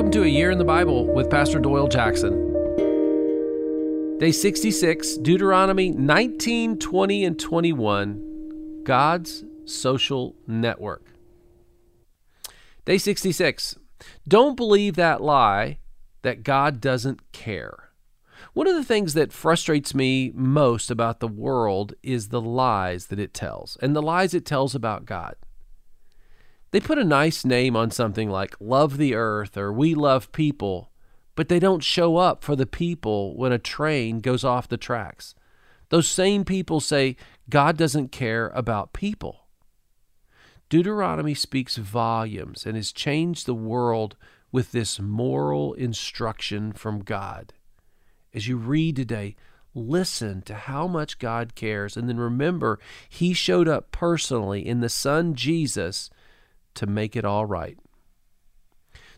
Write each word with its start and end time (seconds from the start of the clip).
Welcome 0.00 0.12
to 0.12 0.22
A 0.22 0.28
Year 0.28 0.50
in 0.50 0.56
the 0.56 0.64
Bible 0.64 1.12
with 1.12 1.28
Pastor 1.28 1.58
Doyle 1.58 1.86
Jackson. 1.86 2.32
Day 4.16 4.32
66, 4.32 5.18
Deuteronomy 5.18 5.90
19, 5.90 6.78
20, 6.78 7.24
and 7.26 7.38
21, 7.38 8.80
God's 8.82 9.44
Social 9.66 10.36
Network. 10.46 11.04
Day 12.86 12.96
66, 12.96 13.76
don't 14.26 14.56
believe 14.56 14.96
that 14.96 15.20
lie 15.20 15.80
that 16.22 16.44
God 16.44 16.80
doesn't 16.80 17.32
care. 17.32 17.90
One 18.54 18.66
of 18.66 18.76
the 18.76 18.84
things 18.84 19.12
that 19.12 19.34
frustrates 19.34 19.94
me 19.94 20.32
most 20.34 20.90
about 20.90 21.20
the 21.20 21.28
world 21.28 21.92
is 22.02 22.28
the 22.28 22.40
lies 22.40 23.08
that 23.08 23.20
it 23.20 23.34
tells, 23.34 23.76
and 23.82 23.94
the 23.94 24.00
lies 24.00 24.32
it 24.32 24.46
tells 24.46 24.74
about 24.74 25.04
God. 25.04 25.34
They 26.70 26.80
put 26.80 26.98
a 26.98 27.04
nice 27.04 27.44
name 27.44 27.74
on 27.74 27.90
something 27.90 28.30
like 28.30 28.54
love 28.60 28.96
the 28.96 29.14
earth 29.14 29.56
or 29.56 29.72
we 29.72 29.94
love 29.94 30.32
people, 30.32 30.90
but 31.34 31.48
they 31.48 31.58
don't 31.58 31.82
show 31.82 32.16
up 32.16 32.44
for 32.44 32.54
the 32.54 32.66
people 32.66 33.36
when 33.36 33.52
a 33.52 33.58
train 33.58 34.20
goes 34.20 34.44
off 34.44 34.68
the 34.68 34.76
tracks. 34.76 35.34
Those 35.88 36.06
same 36.06 36.44
people 36.44 36.78
say 36.78 37.16
God 37.48 37.76
doesn't 37.76 38.12
care 38.12 38.48
about 38.54 38.92
people. 38.92 39.46
Deuteronomy 40.68 41.34
speaks 41.34 41.76
volumes 41.76 42.64
and 42.64 42.76
has 42.76 42.92
changed 42.92 43.46
the 43.46 43.54
world 43.54 44.16
with 44.52 44.70
this 44.70 45.00
moral 45.00 45.74
instruction 45.74 46.72
from 46.72 47.00
God. 47.00 47.52
As 48.32 48.46
you 48.46 48.56
read 48.56 48.94
today, 48.94 49.34
listen 49.74 50.42
to 50.42 50.54
how 50.54 50.86
much 50.86 51.18
God 51.18 51.56
cares, 51.56 51.96
and 51.96 52.08
then 52.08 52.18
remember, 52.18 52.78
He 53.08 53.32
showed 53.32 53.66
up 53.66 53.90
personally 53.90 54.64
in 54.64 54.80
the 54.80 54.88
Son 54.88 55.34
Jesus 55.34 56.10
to 56.74 56.86
make 56.86 57.16
it 57.16 57.24
all 57.24 57.46
right. 57.46 57.78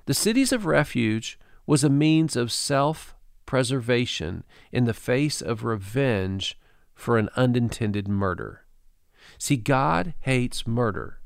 The 0.06 0.15
cities 0.15 0.53
of 0.53 0.67
refuge 0.67 1.39
was 1.67 1.84
a 1.84 1.89
means 1.91 2.36
of 2.36 2.50
self 2.50 3.14
preservation 3.47 4.44
in 4.70 4.84
the 4.84 4.94
face 4.94 5.41
of 5.41 5.64
revenge 5.64 6.59
for 6.94 7.19
an 7.19 7.28
unintended 7.36 8.09
murder. 8.09 8.64
See, 9.39 9.56
God 9.56 10.14
hates 10.20 10.67
murder, 10.67 11.20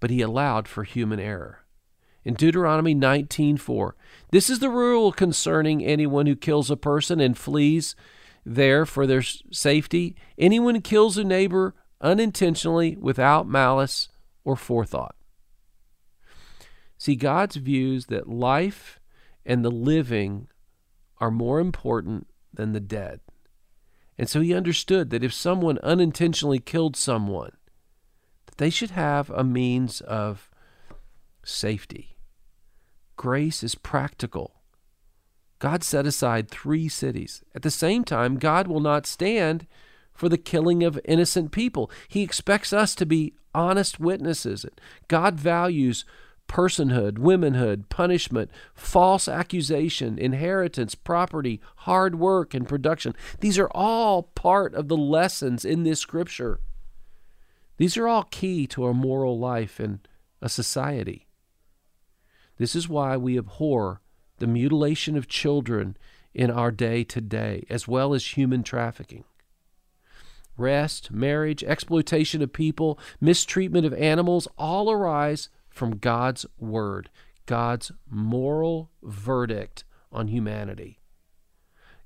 but 0.00 0.10
he 0.10 0.20
allowed 0.20 0.68
for 0.68 0.84
human 0.84 1.20
error. 1.20 1.64
In 2.24 2.34
Deuteronomy 2.34 2.94
19:4, 2.94 3.94
this 4.30 4.50
is 4.50 4.58
the 4.58 4.68
rule 4.68 5.12
concerning 5.12 5.84
anyone 5.84 6.26
who 6.26 6.36
kills 6.36 6.70
a 6.70 6.76
person 6.76 7.20
and 7.20 7.36
flees 7.36 7.96
there 8.44 8.84
for 8.84 9.06
their 9.06 9.22
safety. 9.22 10.14
Anyone 10.36 10.74
who 10.74 10.80
kills 10.80 11.16
a 11.16 11.24
neighbor 11.24 11.74
unintentionally 12.00 12.96
without 12.96 13.48
malice 13.48 14.08
or 14.44 14.56
forethought. 14.56 15.14
See, 16.98 17.14
God's 17.14 17.56
views 17.56 18.06
that 18.06 18.28
life 18.28 18.98
and 19.46 19.64
the 19.64 19.70
living 19.70 20.48
are 21.18 21.30
more 21.30 21.60
important 21.60 22.26
than 22.52 22.72
the 22.72 22.80
dead. 22.80 23.20
And 24.18 24.28
so 24.28 24.40
he 24.40 24.52
understood 24.52 25.10
that 25.10 25.22
if 25.22 25.32
someone 25.32 25.78
unintentionally 25.78 26.58
killed 26.58 26.96
someone, 26.96 27.52
that 28.46 28.58
they 28.58 28.68
should 28.68 28.90
have 28.90 29.30
a 29.30 29.44
means 29.44 30.00
of 30.00 30.50
safety. 31.44 32.16
Grace 33.16 33.62
is 33.62 33.76
practical. 33.76 34.54
God 35.60 35.82
set 35.82 36.06
aside 36.06 36.48
three 36.48 36.88
cities. 36.88 37.42
At 37.54 37.62
the 37.62 37.70
same 37.70 38.04
time, 38.04 38.38
God 38.38 38.66
will 38.66 38.80
not 38.80 39.06
stand 39.06 39.66
for 40.12 40.28
the 40.28 40.38
killing 40.38 40.82
of 40.82 41.00
innocent 41.04 41.52
people. 41.52 41.90
He 42.08 42.22
expects 42.22 42.72
us 42.72 42.94
to 42.96 43.06
be 43.06 43.34
honest 43.54 44.00
witnesses. 44.00 44.66
God 45.06 45.36
values 45.36 46.04
personhood, 46.48 47.18
womanhood, 47.18 47.88
punishment, 47.88 48.50
false 48.74 49.28
accusation, 49.28 50.18
inheritance, 50.18 50.94
property, 50.94 51.60
hard 51.76 52.16
work, 52.18 52.54
and 52.54 52.68
production. 52.68 53.14
These 53.40 53.58
are 53.58 53.70
all 53.70 54.24
part 54.24 54.74
of 54.74 54.88
the 54.88 54.96
lessons 54.96 55.64
in 55.64 55.84
this 55.84 56.00
scripture. 56.00 56.60
These 57.76 57.96
are 57.96 58.08
all 58.08 58.24
key 58.24 58.66
to 58.68 58.86
a 58.86 58.94
moral 58.94 59.38
life 59.38 59.78
and 59.78 60.00
a 60.42 60.48
society. 60.48 61.28
This 62.56 62.74
is 62.74 62.88
why 62.88 63.16
we 63.16 63.38
abhor 63.38 64.00
the 64.38 64.46
mutilation 64.46 65.16
of 65.16 65.28
children 65.28 65.96
in 66.34 66.50
our 66.50 66.70
day 66.70 67.04
today, 67.04 67.64
as 67.70 67.86
well 67.86 68.14
as 68.14 68.36
human 68.36 68.62
trafficking. 68.62 69.24
Rest, 70.56 71.12
marriage, 71.12 71.62
exploitation 71.62 72.42
of 72.42 72.52
people, 72.52 72.98
mistreatment 73.20 73.86
of 73.86 73.94
animals 73.94 74.48
all 74.58 74.90
arise 74.90 75.48
from 75.78 75.96
God's 75.96 76.44
word, 76.58 77.08
God's 77.46 77.92
moral 78.10 78.90
verdict 79.02 79.84
on 80.12 80.28
humanity. 80.28 80.98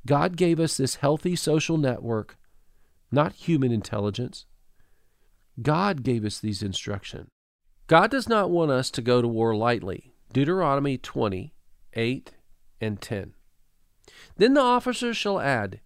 God 0.07 0.37
gave 0.37 0.61
us 0.61 0.77
this 0.77 0.97
healthy 0.97 1.35
social 1.35 1.79
network, 1.79 2.37
not 3.11 3.33
human 3.33 3.73
intelligence. 3.73 4.47
God 5.61 6.03
gave 6.03 6.25
us 6.25 6.39
these 6.39 6.63
instructions. 6.63 7.29
God 7.87 8.11
does 8.11 8.29
not 8.29 8.51
want 8.51 8.71
us 8.71 8.91
to 8.93 9.03
go 9.03 9.23
to 9.23 9.29
war 9.29 9.55
lightly. 9.55 10.13
Deuteronomy 10.33 10.99
20, 10.99 11.55
8 11.95 12.31
and 12.81 13.01
10. 13.01 13.35
Then 14.37 14.55
the 14.55 14.61
officers 14.61 15.17
shall 15.17 15.41
add, 15.41 15.81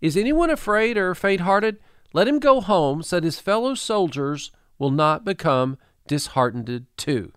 Is 0.00 0.16
anyone 0.16 0.50
afraid 0.50 0.96
or 0.96 1.14
faint 1.14 1.42
hearted? 1.42 1.78
Let 2.12 2.28
him 2.28 2.38
go 2.38 2.60
home, 2.60 3.02
so 3.02 3.16
that 3.16 3.24
his 3.24 3.40
fellow 3.40 3.74
soldiers 3.74 4.50
will 4.78 4.90
not 4.90 5.24
become 5.24 5.78
disheartened 6.10 6.86
too. 6.96 7.30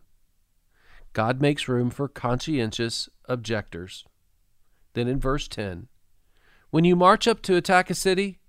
God 1.14 1.40
makes 1.40 1.68
room 1.68 1.92
for 1.92 2.08
conscientious 2.08 3.08
objectors. 3.26 4.04
Then 4.94 5.08
in 5.08 5.20
verse 5.20 5.48
10, 5.48 5.90
when 6.72 6.84
you 6.84 6.96
march 6.96 7.28
up 7.28 7.44
to 7.44 7.56
attack 7.56 7.92
a 7.92 7.94
city, 7.94 8.40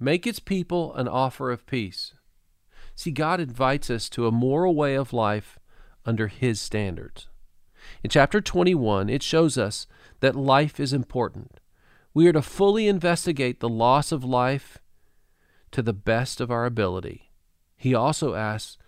make 0.00 0.26
its 0.26 0.40
people 0.40 0.94
an 0.94 1.06
offer 1.06 1.50
of 1.50 1.66
peace. 1.66 2.14
See, 2.94 3.10
God 3.10 3.38
invites 3.38 3.90
us 3.90 4.08
to 4.10 4.26
a 4.26 4.32
moral 4.32 4.74
way 4.74 4.94
of 4.94 5.12
life 5.12 5.58
under 6.06 6.28
His 6.28 6.58
standards. 6.58 7.28
In 8.02 8.08
chapter 8.08 8.40
21, 8.40 9.10
it 9.10 9.22
shows 9.22 9.58
us 9.58 9.86
that 10.20 10.34
life 10.34 10.80
is 10.80 10.94
important. 10.94 11.60
We 12.14 12.26
are 12.28 12.32
to 12.32 12.40
fully 12.40 12.88
investigate 12.88 13.60
the 13.60 13.68
loss 13.68 14.10
of 14.10 14.24
life 14.24 14.78
to 15.72 15.82
the 15.82 15.92
best 15.92 16.40
of 16.40 16.50
our 16.50 16.64
ability. 16.64 17.30
He 17.76 17.94
also 17.94 18.34
asks 18.34 18.78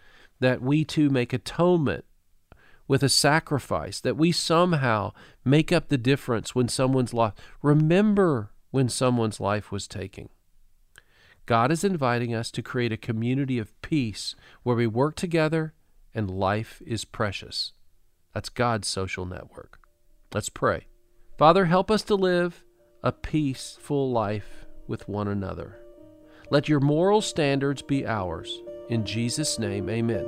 that 0.41 0.62
we 0.62 0.84
too 0.84 1.10
make 1.10 1.32
atonement 1.32 2.04
with 2.88 3.02
a 3.02 3.08
sacrifice, 3.08 4.00
that 4.00 4.16
we 4.16 4.30
somehow 4.32 5.12
make 5.44 5.72
up 5.72 5.88
the 5.88 5.98
difference 5.98 6.54
when 6.54 6.69
someone's 6.69 7.14
life. 7.14 7.32
Remember 7.62 8.52
when 8.70 8.88
someone's 8.88 9.41
life 9.41 9.72
was 9.72 9.88
taken. 9.88 10.28
God 11.46 11.70
is 11.70 11.84
inviting 11.84 12.34
us 12.34 12.50
to 12.52 12.62
create 12.62 12.92
a 12.92 12.96
community 12.96 13.58
of 13.58 13.80
peace 13.80 14.34
where 14.62 14.76
we 14.76 14.86
work 14.86 15.14
together 15.14 15.75
and 16.14 16.30
life 16.30 16.82
is 16.84 17.04
precious. 17.04 17.72
That's 18.34 18.48
God's 18.48 18.88
social 18.88 19.26
network. 19.26 19.80
Let's 20.34 20.48
pray. 20.48 20.86
Father, 21.38 21.66
help 21.66 21.91
us 21.91 22.02
to 22.02 22.14
live 22.14 22.64
a 23.02 23.12
peaceful 23.12 24.10
life 24.10 24.66
with 24.88 25.08
one 25.08 25.28
another. 25.28 25.78
Let 26.50 26.69
your 26.69 26.80
moral 26.80 27.20
standards 27.20 27.82
be 27.82 28.06
ours. 28.06 28.62
In 28.88 29.04
Jesus' 29.04 29.58
name, 29.58 29.91
amen. 29.91 30.24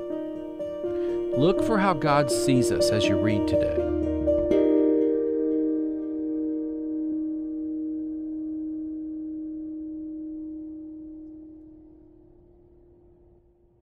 Look 1.37 1.63
for 1.63 1.79
how 1.79 1.95
God 1.95 2.29
sees 2.29 2.73
us 2.73 2.91
as 2.91 3.07
you 3.07 3.17
read 3.17 3.47
today. 3.47 3.98